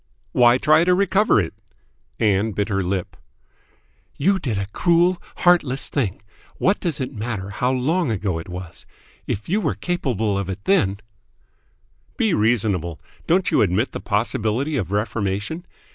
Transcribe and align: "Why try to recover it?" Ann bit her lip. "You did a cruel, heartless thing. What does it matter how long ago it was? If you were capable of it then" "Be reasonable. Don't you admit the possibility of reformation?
"Why 0.31 0.57
try 0.57 0.83
to 0.85 0.95
recover 0.95 1.39
it?" 1.39 1.53
Ann 2.19 2.53
bit 2.53 2.69
her 2.69 2.81
lip. 2.81 3.15
"You 4.17 4.39
did 4.39 4.57
a 4.57 4.65
cruel, 4.73 5.21
heartless 5.35 5.89
thing. 5.89 6.23
What 6.57 6.79
does 6.79 6.99
it 6.99 7.13
matter 7.13 7.51
how 7.51 7.71
long 7.71 8.09
ago 8.09 8.39
it 8.39 8.49
was? 8.49 8.87
If 9.27 9.47
you 9.47 9.61
were 9.61 9.75
capable 9.75 10.39
of 10.39 10.49
it 10.49 10.63
then" 10.65 11.01
"Be 12.17 12.33
reasonable. 12.33 12.99
Don't 13.27 13.51
you 13.51 13.61
admit 13.61 13.91
the 13.91 13.99
possibility 13.99 14.75
of 14.75 14.91
reformation? 14.91 15.67